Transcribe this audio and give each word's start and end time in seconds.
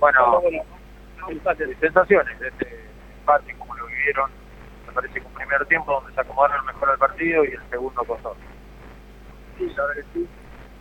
Bueno, 0.00 0.64
sensaciones 1.80 2.40
de 2.40 2.48
este 2.48 2.66
partido, 3.24 3.58
como 3.58 3.74
lo 3.76 3.86
vivieron. 3.86 4.30
Me 4.86 4.92
parece 4.92 5.20
que 5.20 5.26
un 5.26 5.32
primer 5.32 5.64
tiempo 5.66 5.92
donde 5.92 6.12
se 6.12 6.20
acomodaron 6.20 6.66
mejor 6.66 6.90
al 6.90 6.98
partido 6.98 7.44
y 7.44 7.52
el 7.52 7.70
segundo 7.70 8.04
costó. 8.04 8.36
Sí, 9.58 9.72
la 9.76 9.86
verdad 9.86 10.04
sí. 10.12 10.28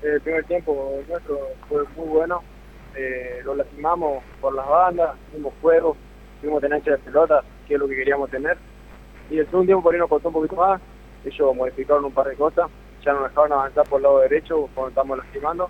El 0.01 0.21
primer 0.21 0.43
tiempo 0.45 0.99
nuestro 1.07 1.39
fue 1.69 1.83
muy 1.95 2.07
bueno. 2.07 2.41
Eh, 2.95 3.41
lo 3.45 3.55
lastimamos 3.55 4.23
por 4.41 4.53
las 4.53 4.67
bandas, 4.67 5.15
tuvimos 5.31 5.53
juego, 5.61 5.95
tuvimos 6.41 6.61
tenencia 6.61 6.93
de 6.93 6.97
pelota, 6.97 7.41
que 7.67 7.75
es 7.75 7.79
lo 7.79 7.87
que 7.87 7.95
queríamos 7.95 8.29
tener. 8.29 8.57
Y 9.29 9.37
el 9.37 9.45
segundo 9.45 9.67
tiempo 9.67 9.83
por 9.83 9.93
ahí 9.93 9.99
nos 9.99 10.09
costó 10.09 10.27
un 10.29 10.33
poquito 10.33 10.55
más. 10.55 10.81
Ellos 11.23 11.55
modificaron 11.55 12.05
un 12.05 12.13
par 12.13 12.27
de 12.27 12.35
cosas, 12.35 12.69
ya 13.05 13.13
nos 13.13 13.29
dejaron 13.29 13.53
avanzar 13.53 13.87
por 13.87 13.99
el 13.99 14.03
lado 14.03 14.19
derecho 14.19 14.67
cuando 14.73 14.89
estamos 14.89 15.17
lastimando. 15.19 15.69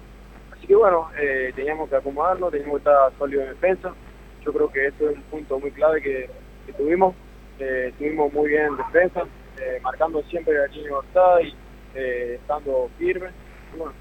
Así 0.62 0.68
que 0.68 0.76
bueno, 0.76 1.10
eh, 1.20 1.52
teníamos 1.56 1.90
que 1.90 1.96
acomodarnos, 1.96 2.52
teníamos 2.52 2.76
que 2.76 2.90
estar 2.90 3.12
sólidos 3.18 3.46
en 3.46 3.54
defensa. 3.54 3.96
Yo 4.46 4.54
creo 4.54 4.72
que 4.72 4.86
eso 4.86 5.10
es 5.10 5.18
un 5.18 5.24
punto 5.24 5.60
muy 5.60 5.72
clave 5.72 6.04
que, 6.04 6.30
tuvimos. 6.78 7.16
Eh, 7.58 7.88
estuvimos 7.90 8.32
muy 8.32 8.50
bien 8.50 8.68
en 8.68 8.78
defensa, 8.78 9.24
eh, 9.60 9.80
marcando 9.82 10.22
siempre 10.26 10.54
la 10.54 10.68
línea 10.68 10.92
de 11.16 11.44
y 11.46 11.56
eh, 11.96 12.36
estando 12.36 12.92
firmes. 13.00 13.34
Y 13.74 13.78
bueno, 13.80 13.94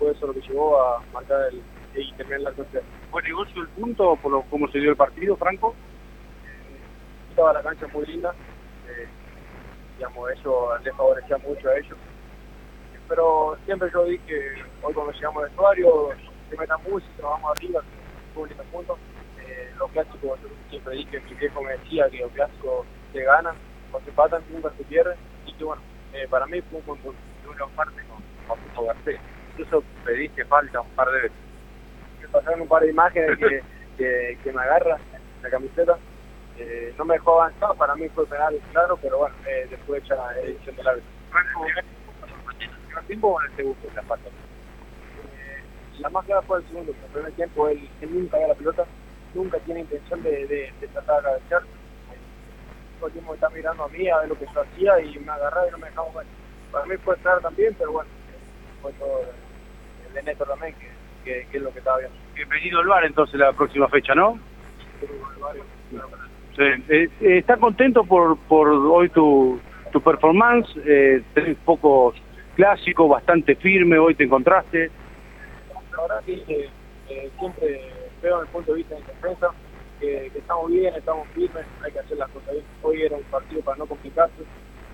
fue 0.00 0.10
eso 0.10 0.26
lo 0.26 0.34
que 0.34 0.40
llevó 0.40 0.82
a 0.82 1.04
marcar 1.12 1.40
el, 1.52 1.62
y 1.94 2.12
terminar 2.14 2.40
la 2.40 2.50
cuestión. 2.50 2.82
¿Fue 3.12 3.22
negocio 3.22 3.62
el 3.62 3.68
punto 3.68 4.16
por 4.16 4.32
lo, 4.32 4.42
cómo 4.50 4.66
se 4.72 4.80
dio 4.80 4.90
el 4.90 4.96
partido, 4.96 5.36
Franco? 5.36 5.72
estaba 7.30 7.52
la 7.52 7.62
cancha 7.62 7.86
muy 7.94 8.04
linda. 8.06 8.34
digamos, 9.96 10.32
eso 10.32 10.76
le 10.82 10.92
favorecía 10.94 11.38
mucho 11.38 11.68
a 11.68 11.78
ellos 11.78 11.96
pero 13.08 13.56
siempre 13.64 13.90
yo 13.92 14.04
dije, 14.04 14.54
hoy 14.82 14.92
cuando 14.92 15.12
llegamos 15.12 15.42
al 15.42 15.48
vestuario, 15.48 16.10
se 16.50 16.56
metan 16.56 16.80
música, 16.88 17.22
vamos 17.22 17.50
arriba, 17.56 17.82
público 18.34 18.62
puntos. 18.70 18.98
Eh, 19.46 19.72
los 19.78 19.90
clásicos, 19.90 20.40
yo 20.42 20.48
siempre 20.68 20.96
dije, 20.96 21.20
mi 21.20 21.34
viejo 21.34 21.62
me 21.62 21.72
decía 21.72 22.08
que 22.10 22.18
los 22.18 22.32
clásicos 22.32 22.86
se 23.12 23.22
ganan, 23.22 23.56
o 23.92 24.00
se 24.00 24.10
empatan, 24.10 24.42
nunca 24.50 24.70
se 24.76 24.84
pierden, 24.84 25.16
y 25.46 25.52
que 25.54 25.64
bueno, 25.64 25.82
eh, 26.12 26.26
para 26.28 26.46
mí 26.46 26.60
fue 26.62 26.80
un 26.80 26.86
buen 26.86 27.00
punto. 27.00 27.20
Una 27.48 27.66
parte 27.74 28.02
con 28.46 28.58
Justo 28.58 28.84
Garcés, 28.84 29.18
incluso 29.52 29.82
pediste 30.04 30.44
falta 30.44 30.82
un 30.82 30.90
par 30.90 31.10
de 31.10 31.22
veces. 31.22 31.38
Me 32.20 32.28
pasaron 32.28 32.60
un 32.60 32.68
par 32.68 32.82
de 32.82 32.90
imágenes 32.90 33.38
que, 33.38 33.62
que, 34.44 34.52
me 34.52 34.60
agarra 34.60 34.98
la 35.42 35.50
camiseta. 35.50 35.98
Eh, 36.58 36.94
no 36.98 37.06
me 37.06 37.14
dejó 37.14 37.40
avanzar, 37.40 37.74
para 37.76 37.94
mí 37.94 38.06
fue 38.10 38.26
penal, 38.26 38.60
claro, 38.72 38.98
pero 39.00 39.18
bueno, 39.18 39.34
eh, 39.46 39.66
después 39.70 40.02
ya 40.04 40.16
edición 40.42 40.76
del 40.76 41.02
tiempo 43.04 43.28
o 43.28 43.40
en 43.40 43.50
el 43.50 43.56
segundo 43.56 43.78
la 43.94 44.02
falta? 44.02 44.28
Eh, 44.28 45.62
la 46.00 46.08
más 46.10 46.24
clara 46.24 46.42
fue 46.42 46.58
el 46.58 46.66
segundo, 46.66 46.92
en 46.92 46.98
el 47.04 47.10
primer 47.10 47.32
tiempo 47.32 47.68
él, 47.68 47.88
nunca 48.02 48.38
ve 48.38 48.48
la 48.48 48.54
pelota, 48.54 48.84
nunca 49.34 49.58
tiene 49.60 49.80
intención 49.80 50.22
de, 50.22 50.46
de, 50.46 50.72
de 50.80 50.88
tratar 50.88 51.22
de 51.22 51.28
agachar. 51.28 51.62
Todo 52.98 53.06
el 53.06 53.12
tiempo 53.12 53.34
está 53.34 53.48
mirando 53.50 53.84
a 53.84 53.88
mí 53.88 54.08
a 54.08 54.18
ver 54.18 54.28
lo 54.28 54.38
que 54.38 54.46
yo 54.52 54.60
hacía 54.60 55.00
y 55.00 55.18
me 55.18 55.30
agarraba 55.30 55.68
y 55.68 55.70
no 55.70 55.78
me 55.78 55.86
dejaba. 55.86 56.24
Para 56.72 56.86
mí 56.86 56.96
fue 56.98 57.16
claro 57.18 57.40
también, 57.40 57.74
pero 57.78 57.92
bueno, 57.92 58.10
fue 58.82 58.92
todo 58.94 59.20
el 60.08 60.14
de 60.14 60.22
Neto 60.22 60.44
también, 60.44 60.74
que, 61.24 61.46
que, 61.50 61.56
es 61.56 61.62
lo 61.62 61.72
que 61.72 61.78
estaba 61.78 61.98
viendo. 61.98 62.16
Bienvenido 62.34 62.80
al 62.80 62.86
bar 62.86 63.04
entonces 63.04 63.38
la 63.38 63.52
próxima 63.52 63.88
fecha, 63.88 64.14
¿no? 64.14 64.38
Sí. 66.56 66.62
Eh, 66.88 67.08
eh, 67.20 67.38
¿Está 67.38 67.56
contento 67.56 68.02
por, 68.04 68.36
por 68.48 68.68
hoy 68.68 69.08
tu, 69.10 69.60
tu 69.92 70.00
performance? 70.00 70.68
Eh, 70.84 71.22
tenés 71.34 71.56
pocos 71.64 72.16
clásico, 72.58 73.06
bastante 73.06 73.54
firme, 73.54 74.00
hoy 74.00 74.16
te 74.16 74.24
encontraste. 74.24 74.90
La 75.92 76.02
verdad 76.02 76.24
que 76.24 76.68
eh, 77.08 77.30
siempre 77.38 77.80
veo 78.20 78.38
en 78.38 78.46
el 78.46 78.52
punto 78.52 78.72
de 78.72 78.78
vista 78.78 78.96
de 78.96 79.02
defensa 79.02 79.50
que, 80.00 80.26
estamos 80.26 80.68
bien, 80.68 80.92
estamos 80.92 81.28
firmes, 81.28 81.64
hay 81.84 81.92
que 81.92 82.00
hacer 82.00 82.18
las 82.18 82.28
cosas 82.30 82.50
bien. 82.54 82.64
Hoy 82.82 83.02
era 83.02 83.16
un 83.16 83.22
partido 83.30 83.62
para 83.62 83.76
no 83.76 83.86
complicarse, 83.86 84.42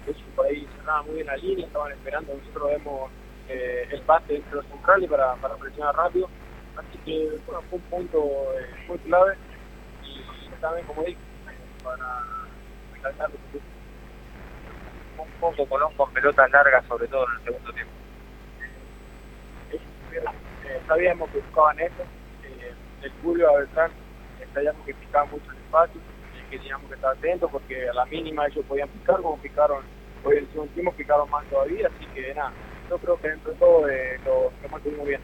ellos 0.06 0.22
por 0.36 0.44
ahí 0.44 0.68
cerraban 0.76 1.06
muy 1.06 1.14
bien 1.14 1.26
la 1.26 1.36
línea, 1.38 1.66
estaban 1.66 1.92
esperando, 1.92 2.34
nosotros 2.34 2.69
vemos 2.69 3.10
eh, 3.48 3.88
el 3.92 4.03
pase 4.03 4.36
entre 4.36 4.56
los 4.56 4.66
centrales 4.66 5.08
para, 5.08 5.56
presionar 5.56 5.97
rápido. 5.97 6.28
Así 6.76 6.98
que 7.06 7.30
fue 7.47 7.56
un 7.70 7.80
punto 7.80 8.19
eh, 8.58 8.66
muy 8.88 8.98
clave 8.98 9.36
y 10.03 10.60
también, 10.60 10.86
como 10.86 11.03
dije, 11.03 11.19
para 11.82 12.20
recalcar 12.92 13.30
un 15.19 15.30
poco 15.41 15.66
Colón 15.66 15.94
con 15.97 16.12
pelotas 16.12 16.50
largas, 16.50 16.84
sobre 16.86 17.06
todo 17.08 17.26
en 17.28 17.36
el 17.36 17.44
segundo 17.44 17.72
tiempo. 17.72 17.92
Eh, 19.72 20.80
sabíamos 20.86 21.30
que 21.30 21.38
buscaban 21.38 21.78
eso. 21.80 22.02
Eh, 22.44 22.75
el 23.02 23.12
Julio 23.22 23.48
a 23.50 23.58
Beltrán 23.58 23.91
sabíamos 24.53 24.86
que 24.86 24.94
picaban 24.94 25.30
mucho 25.30 25.50
el 25.50 25.56
espacio 25.58 26.00
que 26.54 26.58
teníamos 26.58 26.88
que 26.88 26.94
estar 26.94 27.12
atentos 27.12 27.50
porque 27.50 27.88
a 27.88 27.92
la 27.92 28.04
mínima 28.06 28.47
ellos 28.47 28.64
podían 28.66 28.88
picar, 28.88 29.16
como 29.20 29.36
picaron 29.38 29.82
hoy 30.24 30.36
el 30.36 30.48
segundo 30.48 30.72
tiempo, 30.72 30.92
picaron 30.92 31.28
más 31.30 31.44
todavía. 31.47 31.88
Así 31.88 32.06
que 32.14 32.34
nada, 32.34 32.53
yo 32.88 32.98
creo 32.98 33.20
que 33.20 33.28
dentro 33.28 33.53
de 33.53 33.58
todo 33.58 33.88
eh, 33.88 34.20
lo, 34.24 34.53
lo 34.62 34.69
mantuvimos 34.70 35.06
bien. 35.06 35.20